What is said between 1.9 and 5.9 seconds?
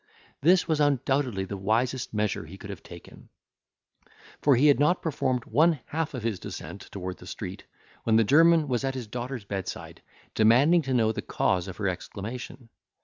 measure he could have taken; for he had not performed one